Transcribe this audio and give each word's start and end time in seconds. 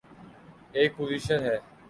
ایک 0.75 0.89
پوزیشن 0.97 1.39
ہے۔ 1.47 1.57